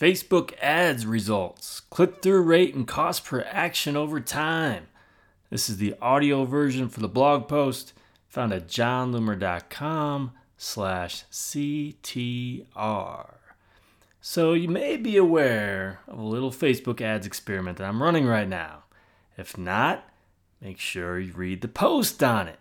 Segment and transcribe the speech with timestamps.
[0.00, 4.86] Facebook ads results, click through rate, and cost per action over time.
[5.50, 7.92] This is the audio version for the blog post
[8.26, 13.26] found at jonloomer.com slash CTR.
[14.22, 18.48] So you may be aware of a little Facebook ads experiment that I'm running right
[18.48, 18.84] now.
[19.36, 20.08] If not,
[20.62, 22.58] make sure you read the post on it.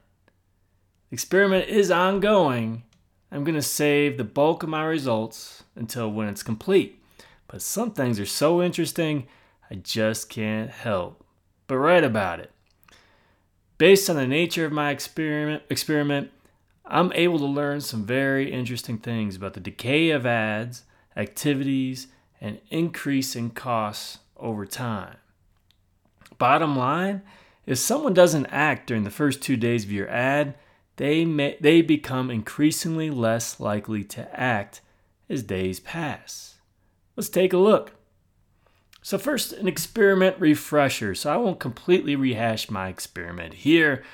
[1.09, 2.83] The experiment is ongoing.
[3.31, 6.98] I'm going to save the bulk of my results until when it's complete.
[7.49, 9.27] But some things are so interesting,
[9.69, 11.25] I just can't help
[11.69, 12.51] but write about it.
[13.77, 16.31] Based on the nature of my experiment, experiment,
[16.83, 20.83] I'm able to learn some very interesting things about the decay of ads,
[21.15, 22.07] activities,
[22.41, 25.17] and increasing costs over time.
[26.39, 27.21] Bottom line,
[27.65, 30.55] if someone doesn't act during the first two days of your ad,
[30.95, 34.81] they, may, they become increasingly less likely to act
[35.29, 36.55] as days pass.
[37.19, 37.91] Let's take a look.
[39.01, 41.13] So, first, an experiment refresher.
[41.13, 44.05] So, I won't completely rehash my experiment here,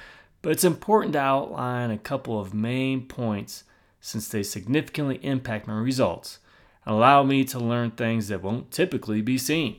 [0.42, 3.64] but it's important to outline a couple of main points
[4.02, 6.40] since they significantly impact my results
[6.84, 9.76] and allow me to learn things that won't typically be seen.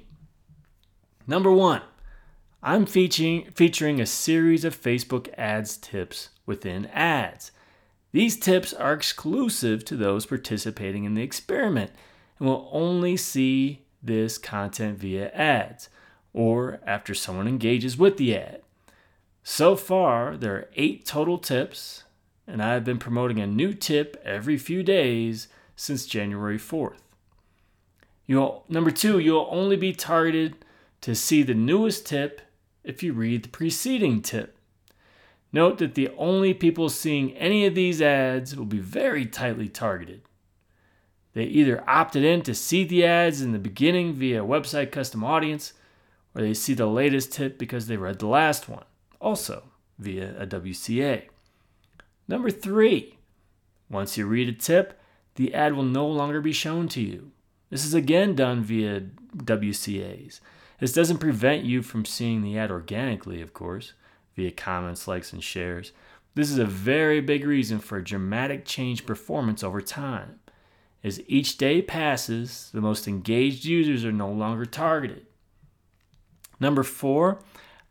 [1.26, 1.82] Number one,
[2.62, 7.50] I'm featuring, featuring a series of Facebook ads tips within ads.
[8.12, 11.90] These tips are exclusive to those participating in the experiment
[12.38, 15.88] and will only see this content via ads
[16.32, 18.60] or after someone engages with the ad.
[19.42, 22.04] So far, there are eight total tips,
[22.46, 26.98] and I've been promoting a new tip every few days since January 4th.
[28.26, 30.56] You'll, number two, you'll only be targeted
[31.02, 32.40] to see the newest tip
[32.82, 34.58] if you read the preceding tip.
[35.52, 40.22] Note that the only people seeing any of these ads will be very tightly targeted.
[41.36, 45.74] They either opted in to see the ads in the beginning via website custom audience,
[46.34, 48.84] or they see the latest tip because they read the last one,
[49.20, 49.64] also
[49.98, 51.24] via a WCA.
[52.26, 53.18] Number three,
[53.90, 54.98] once you read a tip,
[55.34, 57.32] the ad will no longer be shown to you.
[57.68, 59.02] This is again done via
[59.36, 60.40] WCAs.
[60.80, 63.92] This doesn't prevent you from seeing the ad organically, of course,
[64.36, 65.92] via comments, likes, and shares.
[66.34, 70.40] This is a very big reason for dramatic change performance over time.
[71.04, 75.26] As each day passes, the most engaged users are no longer targeted.
[76.58, 77.40] Number four,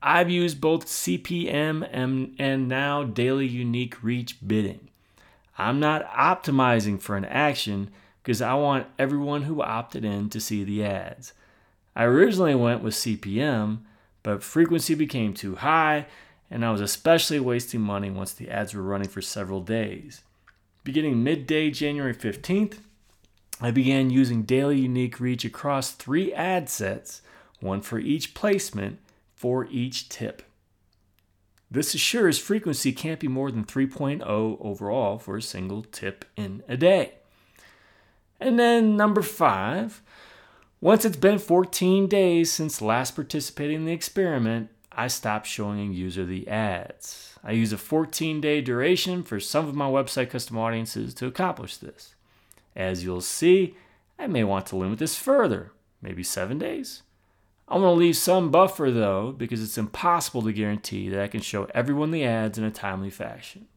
[0.01, 4.89] I've used both CPM and, and now daily unique reach bidding.
[5.57, 10.63] I'm not optimizing for an action because I want everyone who opted in to see
[10.63, 11.33] the ads.
[11.95, 13.79] I originally went with CPM,
[14.23, 16.07] but frequency became too high,
[16.51, 20.21] and I was especially wasting money once the ads were running for several days.
[20.83, 22.79] Beginning midday January 15th,
[23.61, 27.21] I began using daily unique reach across three ad sets,
[27.59, 28.99] one for each placement
[29.33, 30.41] for each tip.
[31.71, 34.21] This assures frequency can't be more than 3.0
[34.59, 37.13] overall for a single tip in a day.
[38.39, 40.01] And then number five,
[40.81, 45.93] once it's been 14 days since last participating in the experiment, I stop showing a
[45.93, 47.35] user the ads.
[47.43, 51.77] I use a 14 day duration for some of my website custom audiences to accomplish
[51.77, 52.14] this.
[52.75, 53.75] As you'll see,
[54.19, 55.71] I may want to limit this further,
[56.01, 57.03] maybe seven days.
[57.67, 61.41] I want to leave some buffer though, because it's impossible to guarantee that I can
[61.41, 63.67] show everyone the ads in a timely fashion.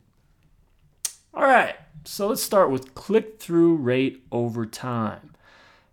[1.33, 5.35] All right, so let's start with click through rate over time.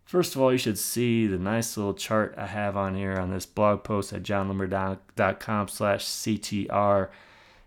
[0.04, 3.32] First of all, you should see the nice little chart I have on here on
[3.32, 7.10] this blog post at jonloomer.com slash CTR.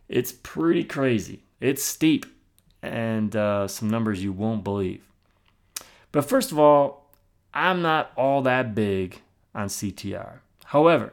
[0.09, 1.43] It's pretty crazy.
[1.61, 2.27] It's steep
[2.81, 5.08] and uh, some numbers you won't believe.
[6.13, 7.11] But first of all,
[7.53, 9.21] I'm not all that big
[9.55, 10.41] on CTR.
[10.67, 11.13] However,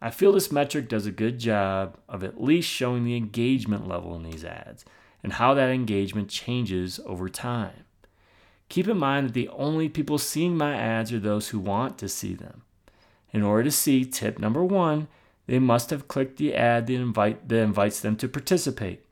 [0.00, 4.14] I feel this metric does a good job of at least showing the engagement level
[4.14, 4.84] in these ads
[5.22, 7.84] and how that engagement changes over time.
[8.68, 12.08] Keep in mind that the only people seeing my ads are those who want to
[12.08, 12.62] see them.
[13.32, 15.08] In order to see tip number one,
[15.46, 19.04] they must have clicked the ad that, invite, that invites them to participate.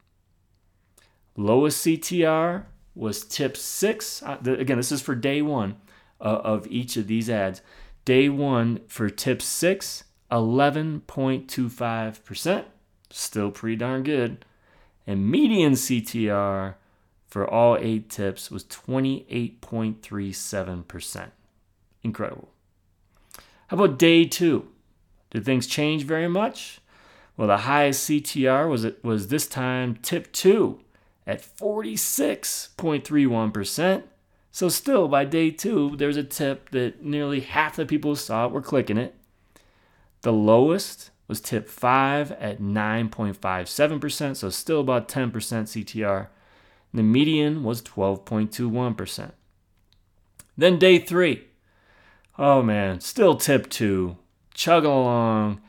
[1.36, 2.64] Lowest CTR
[2.94, 4.22] was tip six.
[4.22, 5.76] Uh, again, this is for day one
[6.20, 7.62] uh, of each of these ads.
[8.04, 12.64] Day one for tip six, 11.25%.
[13.10, 14.46] Still pretty darn good.
[15.06, 16.76] And median CTR
[17.26, 21.30] for all eight tips was 28.37%.
[22.02, 22.48] Incredible.
[23.68, 24.68] How about day two?
[25.30, 26.80] Did things change very much?
[27.36, 30.80] Well, the highest CTR was was this time tip two
[31.26, 34.02] at 46.31%.
[34.50, 38.44] So still by day two, there's a tip that nearly half the people who saw
[38.46, 39.14] it were clicking it.
[40.22, 46.26] The lowest was tip five at 9.57%, so still about 10% CTR.
[46.94, 49.32] The median was 12.21%.
[50.56, 51.48] Then day three.
[52.38, 54.16] Oh man, still tip two,
[54.54, 55.60] chugging along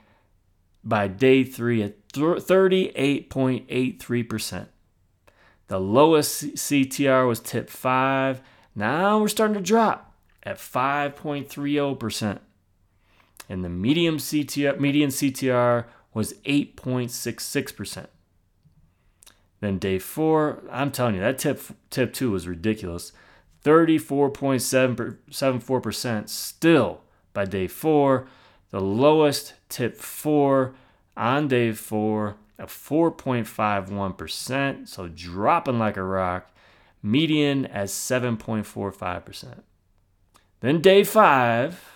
[0.83, 4.67] by day three at 38.83%.
[5.67, 8.41] The lowest CTR was tip five.
[8.75, 10.13] Now we're starting to drop
[10.43, 12.39] at 5.30%.
[13.53, 18.07] And the medium CTR, median CTR was 8.66%.
[19.59, 21.61] Then day four, I'm telling you, that tip
[21.91, 23.11] tip two was ridiculous.
[23.63, 27.01] 34.74% still
[27.31, 28.27] by day four.
[28.71, 30.73] The lowest tip four
[31.15, 36.49] on day four at 4.51%, so dropping like a rock.
[37.03, 39.61] Median at 7.45%.
[40.61, 41.92] Then day five,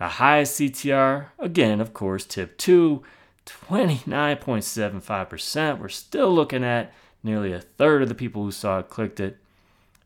[0.00, 3.02] the highest CTR, again, of course, tip two,
[3.44, 5.78] 29.75%.
[5.78, 9.36] We're still looking at nearly a third of the people who saw it clicked it.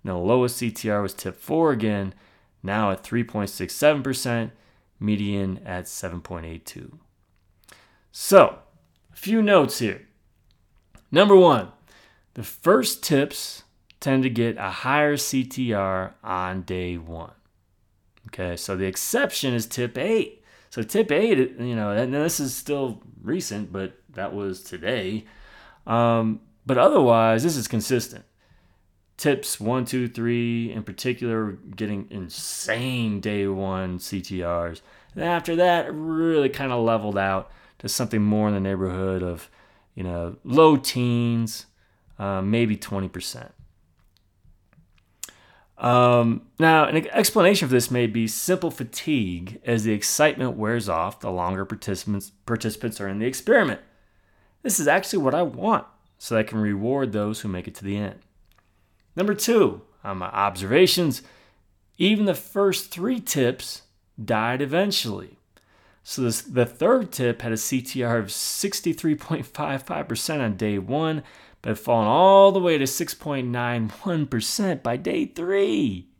[0.03, 2.13] And the lowest CTR was tip four again,
[2.61, 4.51] now at 3.67%,
[4.99, 6.99] median at 7.82.
[8.11, 8.59] So,
[9.13, 10.09] a few notes here.
[11.13, 11.69] Number one,
[12.35, 13.63] the first tips
[14.01, 17.31] tend to get a higher CTR on day one.
[18.29, 20.43] Okay, so the exception is tip eight.
[20.71, 25.25] So tip eight, you know, and this is still recent, but that was today.
[25.87, 28.25] Um, but otherwise, this is consistent.
[29.17, 34.81] Tips one, two, three, in particular, getting insane day one CTRs.
[35.15, 39.49] And after that, really kind of leveled out to something more in the neighborhood of,
[39.95, 41.67] you know, low teens,
[42.19, 43.53] uh, maybe 20%.
[45.77, 51.21] Um, now, an explanation for this may be simple fatigue as the excitement wears off
[51.21, 53.81] the longer participants, participants are in the experiment.
[54.63, 55.87] This is actually what I want
[56.19, 58.21] so that I can reward those who make it to the end.
[59.17, 61.23] Number two, on my observations,
[61.99, 63.83] even the first three tips
[64.23, 65.39] died eventually.
[66.03, 71.23] So this, the third tip had a CTR of 63.55% on day one,
[71.65, 76.11] but had fallen all the way to 6.91% by day three.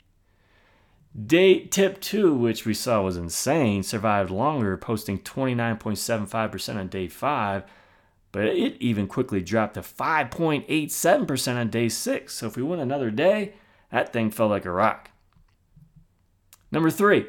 [1.15, 7.65] Day, tip two, which we saw was insane, survived longer, posting 29.75% on day five,
[8.33, 12.33] but it even quickly dropped to 5.87% on day six.
[12.37, 13.53] So if we went another day,
[13.91, 15.11] that thing felt like a rock.
[16.73, 17.27] Number three,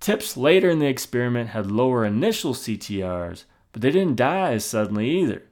[0.00, 5.08] Tips later in the experiment had lower initial CTRs, but they didn't die as suddenly
[5.10, 5.44] either.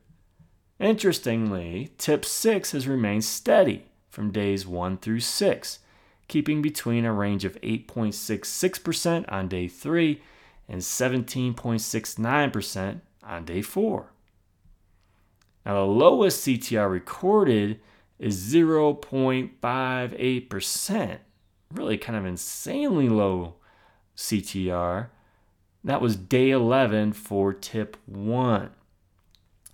[0.81, 5.78] Interestingly, tip 6 has remained steady from days 1 through 6,
[6.26, 10.21] keeping between a range of 8.66% on day 3
[10.69, 14.11] and 17.69% on day 4.
[15.64, 17.78] Now, the lowest CTR recorded
[18.19, 21.19] is 0.58%,
[21.73, 23.54] really kind of insanely low
[24.16, 25.11] CTR.
[25.83, 28.71] That was day 11 for tip 1.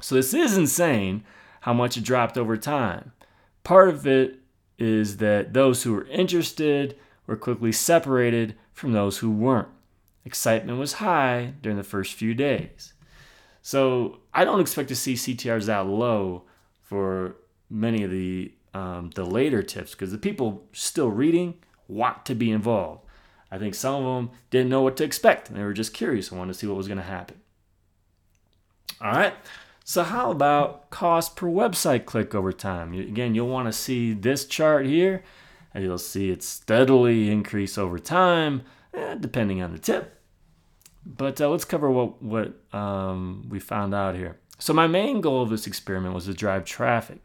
[0.00, 1.24] So this is insane
[1.62, 3.12] how much it dropped over time.
[3.62, 4.38] Part of it
[4.78, 9.68] is that those who were interested were quickly separated from those who weren't.
[10.24, 12.94] Excitement was high during the first few days.
[13.62, 16.44] So I don't expect to see CTRs that low
[16.82, 17.36] for
[17.68, 21.54] many of the um, the later tips because the people still reading
[21.88, 23.04] want to be involved.
[23.50, 26.30] I think some of them didn't know what to expect and they were just curious
[26.30, 27.40] and wanted to see what was going to happen.
[29.00, 29.34] All right.
[29.90, 32.92] So, how about cost per website click over time?
[32.94, 35.24] Again, you'll want to see this chart here,
[35.74, 38.62] and you'll see it steadily increase over time,
[38.94, 40.20] eh, depending on the tip.
[41.04, 44.38] But uh, let's cover what what um, we found out here.
[44.60, 47.18] So, my main goal of this experiment was to drive traffic.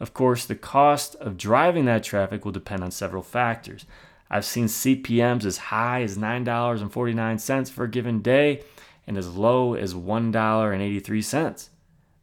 [0.00, 3.86] Of course, the cost of driving that traffic will depend on several factors.
[4.28, 8.64] I've seen CPMs as high as $9.49 for a given day
[9.06, 11.68] and as low as $1.83.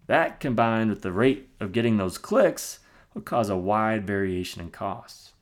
[0.09, 2.79] That combined with the rate of getting those clicks
[3.13, 5.33] will cause a wide variation in costs.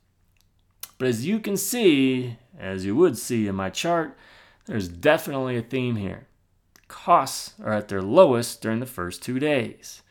[0.98, 4.14] But as you can see, as you would see in my chart,
[4.66, 6.26] there's definitely a theme here.
[6.86, 10.02] Costs are at their lowest during the first two days.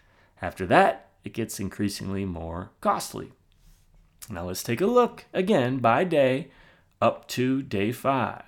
[0.42, 3.34] After that, it gets increasingly more costly.
[4.28, 6.50] Now let's take a look again by day
[7.00, 8.42] up to day five.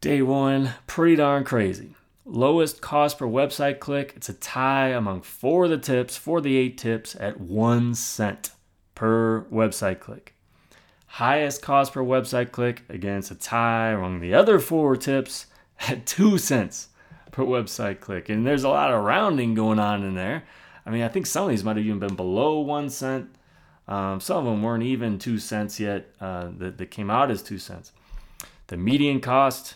[0.00, 1.94] Day one, pretty darn crazy.
[2.24, 6.56] Lowest cost per website click, it's a tie among four of the tips, for the
[6.56, 8.52] eight tips at one cent
[8.94, 10.34] per website click.
[11.06, 15.46] Highest cost per website click, again, it's a tie among the other four tips
[15.88, 16.88] at two cents
[17.32, 18.28] per website click.
[18.28, 20.44] And there's a lot of rounding going on in there.
[20.86, 23.34] I mean, I think some of these might have even been below one cent.
[23.88, 27.42] Um, some of them weren't even two cents yet uh, that, that came out as
[27.42, 27.92] two cents.
[28.68, 29.74] The median cost,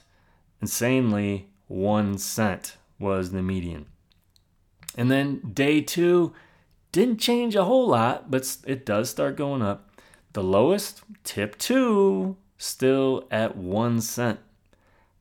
[0.62, 3.86] insanely, one cent was the median.
[4.96, 6.32] And then day two
[6.92, 9.90] didn't change a whole lot, but it does start going up.
[10.32, 14.40] The lowest, tip two, still at one cent.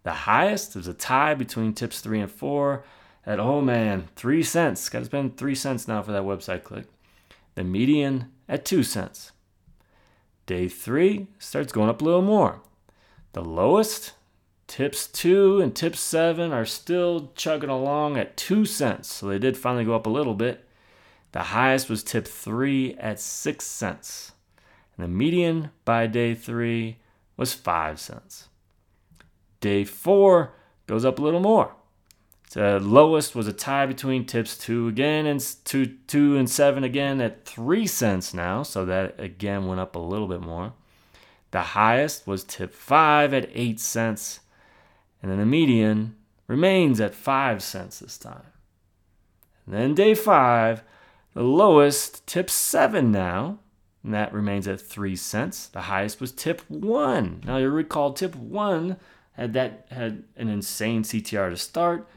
[0.04, 2.86] The highest is a tie between tips three and four
[3.26, 4.88] at, oh man, three cents.
[4.88, 6.86] Got to spend three cents now for that website click.
[7.56, 9.32] The median at two cents.
[10.46, 12.62] Day three starts going up a little more.
[13.34, 14.14] The lowest,
[14.68, 19.12] tips two and tips seven, are still chugging along at two cents.
[19.12, 20.68] So they did finally go up a little bit.
[21.32, 24.32] The highest was tip three at six cents.
[24.98, 26.98] And the median by day three
[27.38, 28.48] was five cents.
[29.60, 30.54] Day four
[30.88, 31.76] goes up a little more.
[32.52, 37.20] The lowest was a tie between tips two again and two, two and seven again
[37.20, 38.64] at three cents now.
[38.64, 40.74] So that again went up a little bit more.
[41.52, 44.40] The highest was tip five at eight cents.
[45.22, 46.16] And then the median
[46.48, 48.52] remains at five cents this time.
[49.66, 50.84] And then day five,
[51.34, 53.60] the lowest tip seven now.
[54.04, 55.68] And that remains at three cents.
[55.68, 57.42] The highest was tip one.
[57.46, 58.98] Now you recall tip one
[59.36, 62.08] had that had an insane CTR to start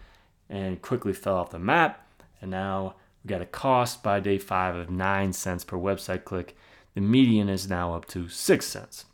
[0.49, 2.07] and quickly fell off the map.
[2.41, 6.57] And now we got a cost by day five of 9 cents per website click.
[6.95, 9.07] The median is now up to 6 cents.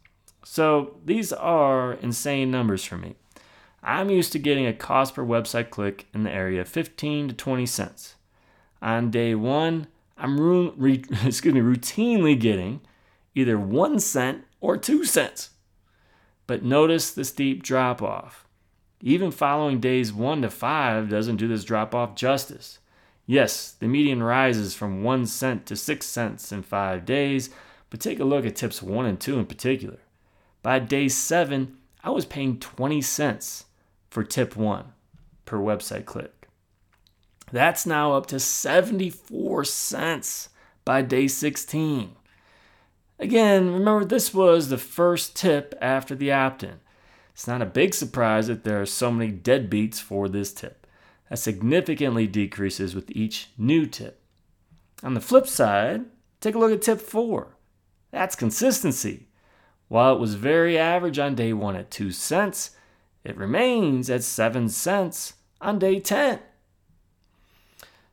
[0.44, 3.16] So these are insane numbers for me.
[3.84, 7.34] I'm used to getting a cost per website click in the area of 15 to
[7.34, 8.14] 20 cents.
[8.80, 12.80] On day one, I'm ru- re- excuse me, routinely getting
[13.34, 15.50] either 1 cent or 2 cents.
[16.46, 18.46] But notice the steep drop off.
[19.02, 22.78] Even following days 1 to 5 doesn't do this drop off justice.
[23.26, 27.50] Yes, the median rises from 1 cent to 6 cents in 5 days,
[27.90, 29.98] but take a look at tips 1 and 2 in particular.
[30.62, 33.63] By day 7, I was paying 20 cents
[34.14, 34.92] for tip 1
[35.44, 36.48] per website click.
[37.50, 40.50] That's now up to 74 cents
[40.84, 42.14] by day 16.
[43.18, 46.78] Again, remember this was the first tip after the opt in.
[47.32, 50.86] It's not a big surprise that there are so many deadbeats for this tip.
[51.28, 54.22] That significantly decreases with each new tip.
[55.02, 56.04] On the flip side,
[56.40, 57.56] take a look at tip 4.
[58.12, 59.26] That's consistency.
[59.88, 62.76] While it was very average on day 1 at 2 cents,
[63.24, 66.40] it remains at 7 cents on day 10.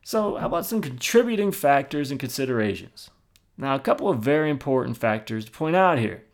[0.02, 3.10] So, how about some contributing factors and considerations?
[3.56, 6.24] Now, a couple of very important factors to point out here.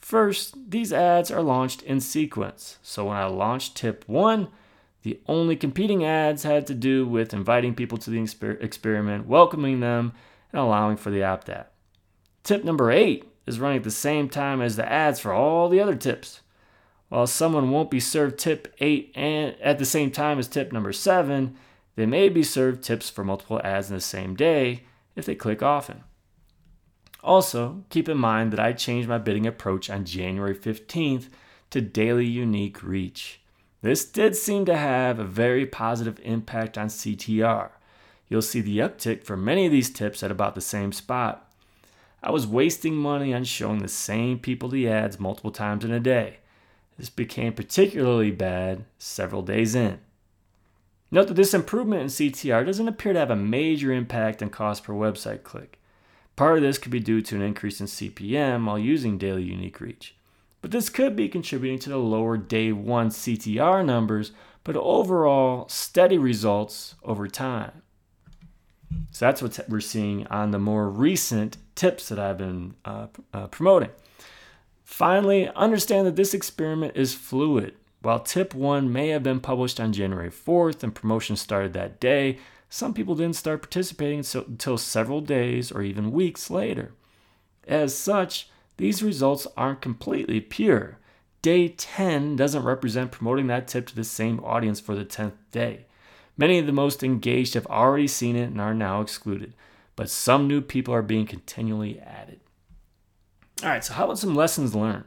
[0.00, 2.78] First, these ads are launched in sequence.
[2.82, 4.48] So when I launched tip one,
[5.02, 9.80] the only competing ads had to do with inviting people to the exper- experiment, welcoming
[9.80, 10.12] them,
[10.52, 11.68] and allowing for the opt out.
[12.42, 15.80] Tip number eight is running at the same time as the ads for all the
[15.80, 16.40] other tips.
[17.10, 20.92] While someone won't be served tip 8 and at the same time as tip number
[20.92, 21.56] 7,
[21.96, 24.84] they may be served tips for multiple ads in the same day
[25.16, 26.04] if they click often.
[27.22, 31.28] Also, keep in mind that I changed my bidding approach on January 15th
[31.70, 33.40] to daily unique reach.
[33.82, 37.70] This did seem to have a very positive impact on CTR.
[38.28, 41.52] You'll see the uptick for many of these tips at about the same spot.
[42.22, 45.98] I was wasting money on showing the same people the ads multiple times in a
[45.98, 46.38] day.
[47.00, 50.00] This became particularly bad several days in.
[51.10, 54.84] Note that this improvement in CTR doesn't appear to have a major impact on cost
[54.84, 55.80] per website click.
[56.36, 59.80] Part of this could be due to an increase in CPM while using daily unique
[59.80, 60.14] reach.
[60.60, 66.18] But this could be contributing to the lower day one CTR numbers but overall steady
[66.18, 67.80] results over time.
[69.10, 73.46] So that's what we're seeing on the more recent tips that I've been uh, uh,
[73.46, 73.88] promoting.
[74.90, 77.74] Finally, understand that this experiment is fluid.
[78.02, 82.38] While tip one may have been published on January 4th and promotion started that day,
[82.68, 86.92] some people didn't start participating until several days or even weeks later.
[87.68, 90.98] As such, these results aren't completely pure.
[91.40, 95.86] Day 10 doesn't represent promoting that tip to the same audience for the 10th day.
[96.36, 99.54] Many of the most engaged have already seen it and are now excluded,
[99.94, 102.40] but some new people are being continually added.
[103.62, 105.04] All right, so how about some lessons learned?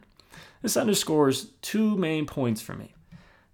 [0.61, 2.93] This underscores two main points for me.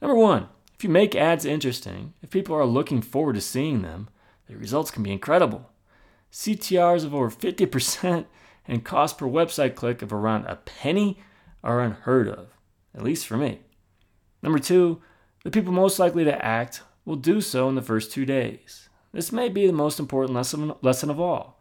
[0.01, 4.09] Number one, if you make ads interesting, if people are looking forward to seeing them,
[4.47, 5.71] the results can be incredible.
[6.33, 8.25] CTRs of over 50%
[8.67, 11.19] and cost per website click of around a penny
[11.63, 12.49] are unheard of,
[12.93, 13.61] at least for me.
[14.43, 15.01] Number two,
[15.45, 18.89] the people most likely to act will do so in the first two days.
[19.13, 21.58] This may be the most important lesson, lesson of all.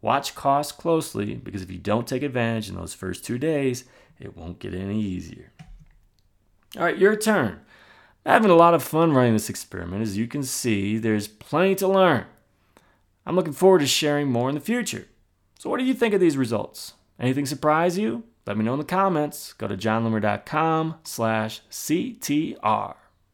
[0.00, 3.84] Watch costs closely because if you don't take advantage in those first two days,
[4.20, 5.52] it won't get any easier.
[6.76, 7.60] All right, your turn.
[8.24, 10.02] I'm having a lot of fun running this experiment.
[10.02, 12.26] As you can see, there's plenty to learn.
[13.24, 15.06] I'm looking forward to sharing more in the future.
[15.58, 16.94] So, what do you think of these results?
[17.18, 18.24] Anything surprise you?
[18.46, 19.52] Let me know in the comments.
[19.52, 22.94] Go to jonloomer.com slash CTR.